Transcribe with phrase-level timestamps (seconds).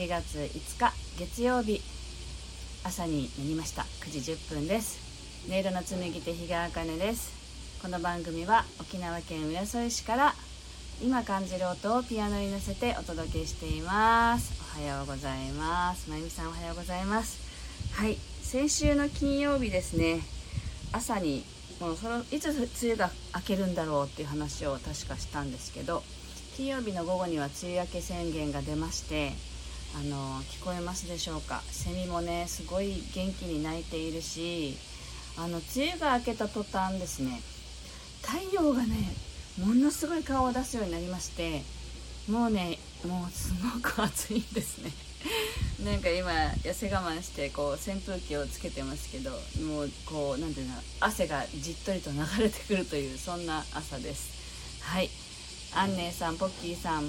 [0.00, 1.82] はようございます7月5日月曜日。
[2.84, 3.82] 朝になりました。
[3.82, 4.98] 9時10分です。
[5.46, 7.30] 音色の紡ぎ手日川茜です。
[7.82, 10.34] この番組は沖縄県浦添市から
[11.02, 14.54] 今感じる音をピアノに乗せてお届けしています。
[14.74, 16.08] おはようございます。
[16.08, 17.38] まゆみさんおはようございます。
[17.92, 18.16] はい。
[18.40, 20.20] 先週の金曜日ですね。
[20.92, 21.44] 朝に
[21.78, 26.02] もうそのいつ梅雨が明けるんだろうっていう話を確かしたんですけど
[26.56, 29.32] 金曜日の午後には梅雨明け宣言が出まして
[29.96, 31.62] あの聞こえますでしょうか？
[31.70, 34.76] セミもねすごい元気に鳴いているし
[35.36, 37.40] あの梅雨が明けた途端ですね
[38.22, 39.12] 太陽がね
[39.58, 41.62] ものすごい顔を出すようになりまして
[42.30, 44.92] もうねもうすごく暑いんですね。
[45.84, 46.30] なんか今
[46.62, 49.30] 痩せ我慢してこう扇風機をつけてますけど
[49.66, 54.30] もうこう何ていうの汗がじっとりと流れてくるというそんな朝です。
[54.80, 55.10] はい。
[55.74, 57.04] アンネさんポッキーさん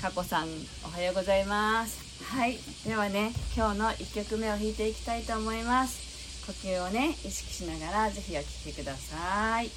[0.00, 0.48] かこさん
[0.84, 2.24] おはようございます。
[2.24, 2.58] はい。
[2.86, 6.46] ではね今日の1曲目を弾いていきたいと思います。
[6.46, 9.70] 呼吸をね意識しながら是非お聴きください。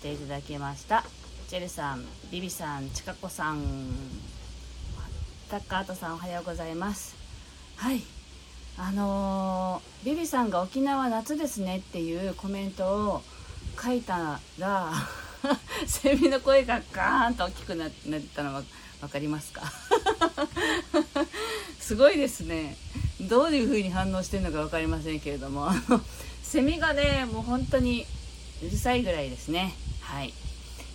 [0.00, 1.04] ていただきました。
[1.48, 3.62] ジェルさんビビさんちかこさん
[5.50, 7.14] タッカートさんおはようございます。
[7.76, 8.00] はい。
[8.78, 13.22] あのー、ビビさんが沖縄夏ですねっていうコメントを
[13.82, 14.92] 書いたら
[15.86, 17.90] セミの声がガーンと大きくなっ
[18.34, 18.62] たのは
[19.00, 19.70] 分かりますか？
[21.78, 22.76] すごいですね。
[23.20, 25.68] どういう風に反応してるのか分かりませんけれども。
[26.42, 28.06] セミがねもう本当に
[28.62, 29.74] うるさいぐらいですね。
[30.10, 30.34] はい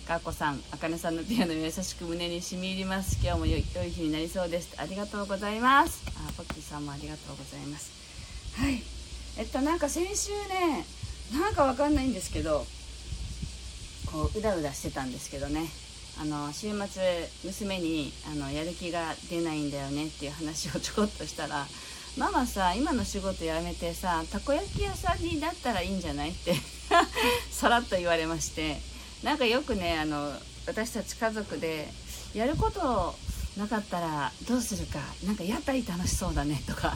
[0.06, 3.18] かっこさん、あかねさんのピアノ優しく胸に染み入ります。
[3.24, 4.76] 今日も良い日になりそうです。
[4.76, 6.04] ありがとうございます。
[6.28, 7.90] あ、ポッキーさんもありがとうございます。
[8.56, 8.82] はい。
[9.38, 10.84] えっと、なんか先週ね、
[11.32, 12.66] なんかわかんないんですけど、
[14.12, 15.66] こう、うだうだしてたんですけどね。
[16.20, 21.66] あの週末娘にあのやる気が出ないんだよねっていう話をちょこっとしたら
[22.16, 26.54] ママさ今の仕事辞めてさたこ焼き屋さんになったらいいんじゃないって
[27.52, 28.80] さらっと言われまして
[29.22, 30.32] なんかよくねあの
[30.66, 31.88] 私たち家族で
[32.34, 33.14] やること
[33.58, 36.94] なかったらどうするかなんか屋台楽しそうだねとか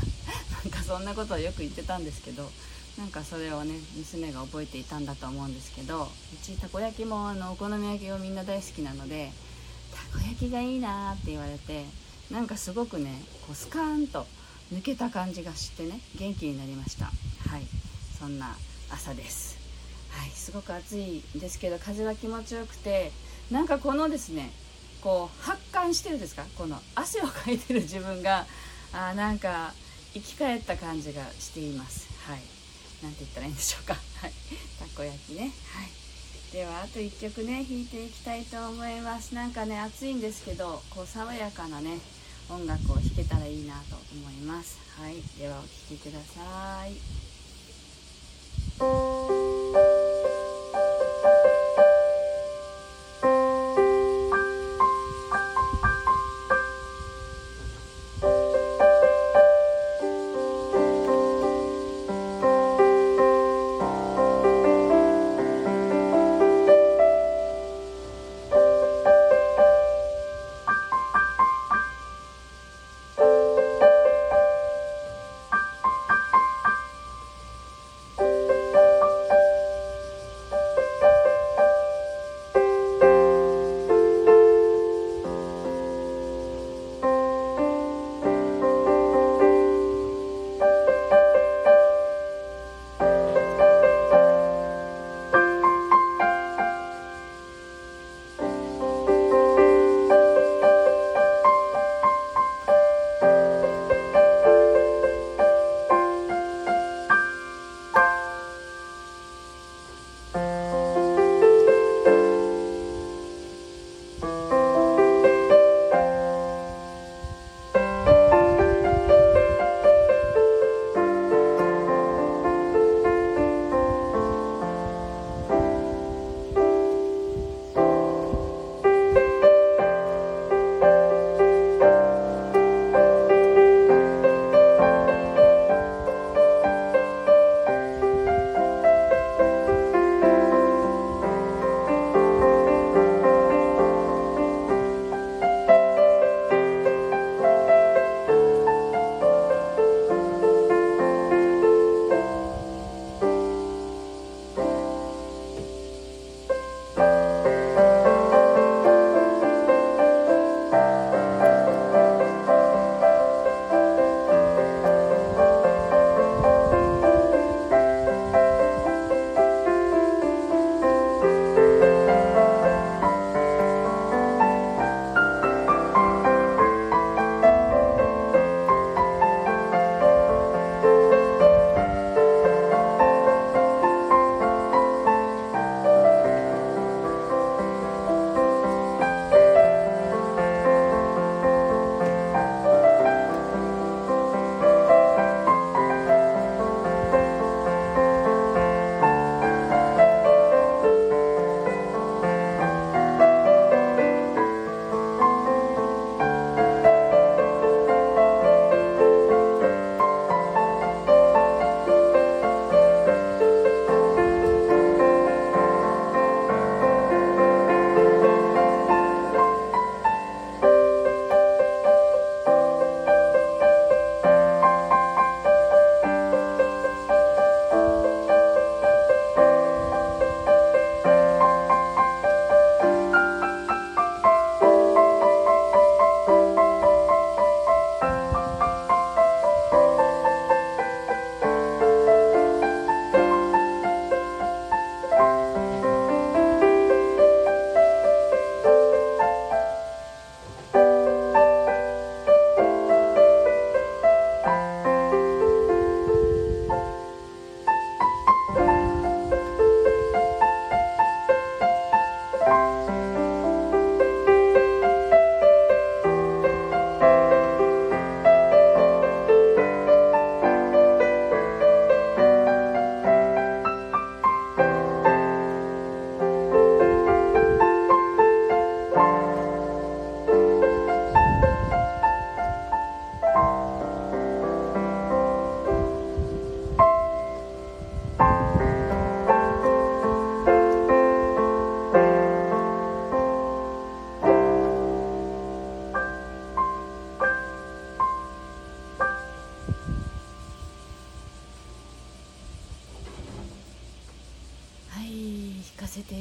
[0.64, 2.50] なんかそんなことをよく言ってたんですけど
[2.98, 6.08] なんかそれをね娘が覚えていたんだと思うんですけどう
[6.42, 9.32] ちたこ焼きもあのお好み焼きをみんな大好きなので
[10.12, 11.86] たこ焼きがいいなって言われて
[12.30, 14.26] なんかすごくねこうスカーンと
[14.72, 17.06] 抜けた感じがしてね元気になりました。
[17.06, 17.62] はい。
[18.18, 18.54] そんな
[18.90, 19.59] 朝です。
[20.10, 23.12] はいすごく暑いんですけど風は気持ちよくて
[23.50, 24.50] なんかこのですね
[25.00, 26.44] こう発汗してるんですか？
[26.58, 28.46] この汗をかいてる自分が
[28.92, 29.72] あなんか
[30.12, 32.08] 生き返った感じがしています。
[32.28, 32.40] はい。
[33.02, 33.94] なんて言ったらいいんでしょうか。
[33.94, 34.32] はい。
[34.78, 35.42] たこ焼きね。
[35.42, 35.52] はい。
[36.52, 39.34] ではあと1曲ね弾いていきたいと思います。
[39.34, 41.98] なんかね暑いんですけどこう爽やかなね
[42.50, 44.78] 音楽を弾けたらいいなと思います。
[45.00, 45.22] はい。
[45.38, 46.92] ではお聴きください。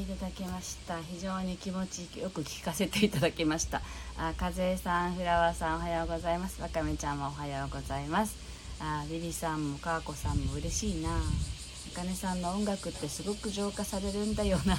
[0.00, 0.98] いただきました。
[1.02, 3.82] 非常に気持ちよく聞かせていただきました。
[4.16, 6.62] あ風さんフラワーさんおはようございます。
[6.62, 8.36] わかめちゃんもおはようございます。
[8.80, 11.10] あビビさんもかーこさんも嬉しいな。
[11.10, 14.78] あかねさんの音楽ってすごく浄化されるんだよな。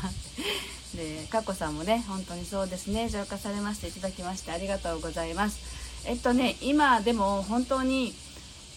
[0.96, 3.08] でかこさんもね本当にそうですね。
[3.08, 5.60] 浄化されましていただきましてありがとうございます。
[6.06, 8.16] えっとね今でも本当に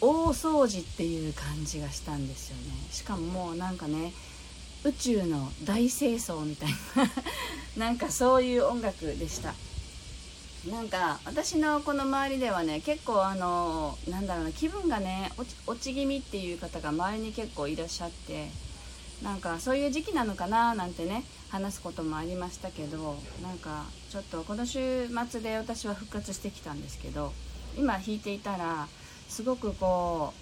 [0.01, 2.63] 大掃除っていう感じがしたんですよね。
[2.91, 4.13] しかももうなんかね
[4.85, 6.69] 宇宙の大清掃みたい
[7.77, 9.55] ななんかそういう音楽でした。
[10.71, 15.31] なんか私のこの周りではね結構あのなんだろうな気分がね
[15.67, 18.49] 落ち気味っていう方が周りに結構いらっしゃって
[19.23, 27.33] なんかそういう時期なのかななんてね話すこともありましたけどなんかちょっとこの週末で私は復活してきたんですけど
[27.77, 28.89] 今弾いていたら
[29.29, 30.33] すごくこ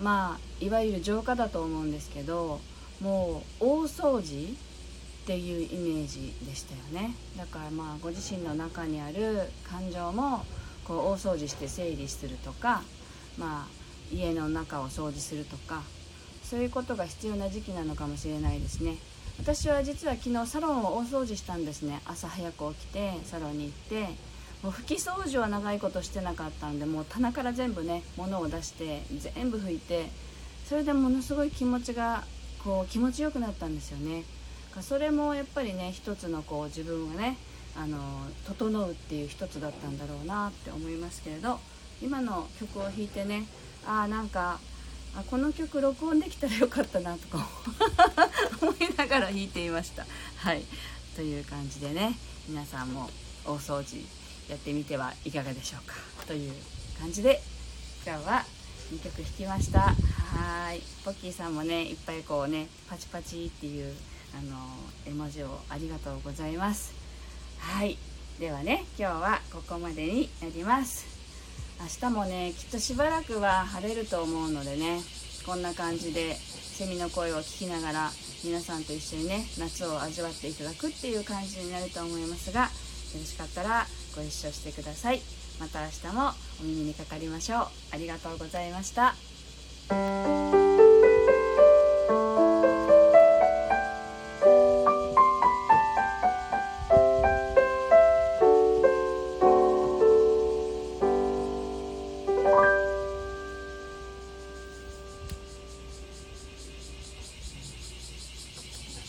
[0.00, 2.60] うまあいわゆる浄化だと思うんですけど
[3.00, 4.56] もう大掃除
[5.24, 7.14] っていうイメージでしたよね。
[7.36, 10.44] だからまあご自身の中にある感情も
[10.84, 12.82] こう大掃除して整理するとか
[13.36, 15.82] まあ家の中を掃除するとか
[16.44, 18.96] そういうことが必要な時期なのかもしれないですね。
[19.38, 22.00] 私は実は昨日サロンを大掃除したんですね。
[22.06, 24.14] 朝早く起きてサロンに行って
[24.62, 29.02] もう拭き掃除は長いことしてなかったんでもう棚から全部ね物を出して
[29.34, 30.06] 全部拭いて
[30.68, 32.24] それでものすごい気持ちが
[32.66, 34.24] こう気持ちよくなったんですよね。
[34.82, 37.38] それもやっぱりね一つのこう自分がね
[37.76, 37.98] あの
[38.44, 41.60] 整うっていう一つだったんだろうなって思いますけれど
[42.02, 43.46] 今の曲を弾いてね
[43.86, 44.58] ああなんか
[45.16, 47.48] あこの曲録音できたらよかったなとか
[48.60, 50.04] 思いながら弾いていました。
[50.38, 50.64] はい。
[51.14, 52.18] という感じでね
[52.48, 53.08] 皆さんも
[53.44, 54.04] 大掃除
[54.50, 55.94] やってみてはいかがでしょうか。
[56.26, 56.52] という
[56.98, 57.40] 感じで
[58.04, 58.44] 今日は
[58.92, 59.80] 2曲弾きました。
[59.80, 60.80] はい。
[61.04, 63.94] ポッキーさんもねいっぱいこうねパチパチっていう
[64.38, 64.56] あの
[65.06, 66.92] 絵文字をありがとうございます。
[67.58, 67.98] はい。
[68.38, 71.06] ではね今日はここまでになります。
[71.80, 75.00] 明日もねきっとしばらくは晴れると思うのでね
[75.44, 78.10] こんな感じでセミの声を聞きながら
[78.44, 82.68] 皆さんと一緒にね夏を味わっていただくっていう感じになると思いますがよ
[83.14, 83.86] ろしかったら
[84.16, 85.20] ご一緒してください。
[85.60, 87.66] また明日もお耳にかかりましょう。
[87.92, 90.55] ありがとうございました。